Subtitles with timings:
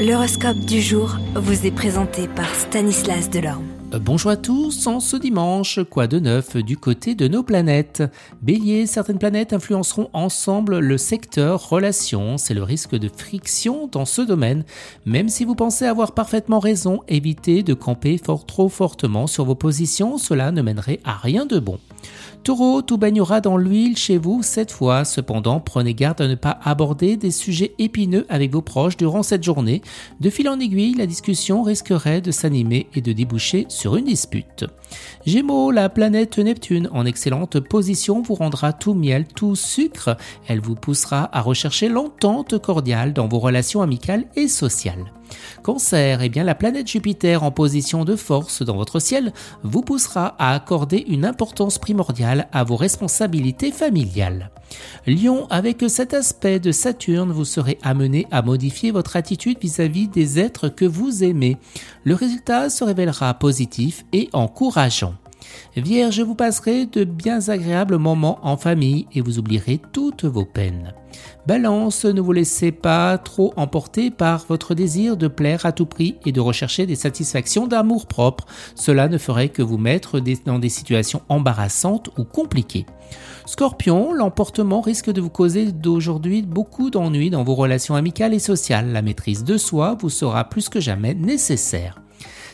[0.00, 3.66] L'horoscope du jour vous est présenté par Stanislas Delorme.
[3.92, 8.02] Euh, bonjour à tous, en ce dimanche, quoi de neuf du côté de nos planètes?
[8.40, 14.22] Bélier, certaines planètes influenceront ensemble le secteur relations, c'est le risque de friction dans ce
[14.22, 14.64] domaine.
[15.04, 19.54] Même si vous pensez avoir parfaitement raison, évitez de camper fort trop fortement sur vos
[19.54, 21.78] positions, cela ne mènerait à rien de bon.
[22.42, 25.04] Taureau, tout baignera dans l'huile chez vous cette fois.
[25.04, 29.44] Cependant, prenez garde à ne pas aborder des sujets épineux avec vos proches durant cette
[29.44, 29.82] journée.
[30.20, 34.64] De fil en aiguille, la discussion risquerait de s'animer et de déboucher sur une dispute.
[35.26, 40.16] Gémeaux, la planète Neptune en excellente position vous rendra tout miel, tout sucre.
[40.48, 45.12] Elle vous poussera à rechercher l'entente cordiale dans vos relations amicales et sociales.
[45.62, 50.34] Cancer, eh bien la planète Jupiter en position de force dans votre ciel vous poussera
[50.38, 54.50] à accorder une importance primordiale à vos responsabilités familiales.
[55.06, 60.10] Lion, avec cet aspect de Saturne, vous serez amené à modifier votre attitude vis-à-vis -vis
[60.10, 61.56] des êtres que vous aimez.
[62.04, 65.14] Le résultat se révélera positif et encourageant.
[65.76, 70.92] Vierge, vous passerez de bien agréables moments en famille et vous oublierez toutes vos peines.
[71.46, 76.16] Balance, ne vous laissez pas trop emporter par votre désir de plaire à tout prix
[76.26, 78.46] et de rechercher des satisfactions d'amour propre.
[78.74, 82.86] Cela ne ferait que vous mettre dans des situations embarrassantes ou compliquées.
[83.46, 88.92] Scorpion, l'emportement risque de vous causer d'aujourd'hui beaucoup d'ennuis dans vos relations amicales et sociales.
[88.92, 92.00] La maîtrise de soi vous sera plus que jamais nécessaire.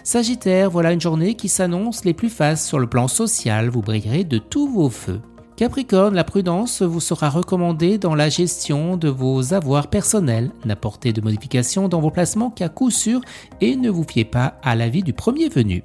[0.07, 4.23] Sagittaire, voilà une journée qui s'annonce les plus fastes sur le plan social, vous brillerez
[4.23, 5.21] de tous vos feux.
[5.57, 10.53] Capricorne, la prudence vous sera recommandée dans la gestion de vos avoirs personnels.
[10.65, 13.21] N'apportez de modifications dans vos placements qu'à coup sûr
[13.61, 15.83] et ne vous fiez pas à l'avis du premier venu.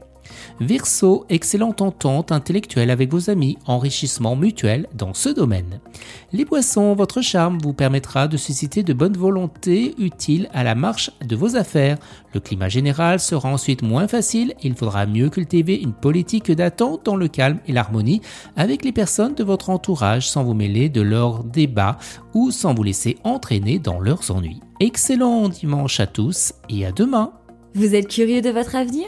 [0.59, 5.79] Verseau, excellente entente intellectuelle avec vos amis, enrichissement mutuel dans ce domaine.
[6.33, 11.11] Les poissons, votre charme vous permettra de susciter de bonnes volontés utiles à la marche
[11.25, 11.97] de vos affaires.
[12.33, 17.05] Le climat général sera ensuite moins facile et il faudra mieux cultiver une politique d'attente
[17.05, 18.21] dans le calme et l'harmonie
[18.55, 21.97] avec les personnes de votre entourage sans vous mêler de leurs débats
[22.33, 24.61] ou sans vous laisser entraîner dans leurs ennuis.
[24.79, 27.33] Excellent dimanche à tous et à demain.
[27.75, 29.07] Vous êtes curieux de votre avenir?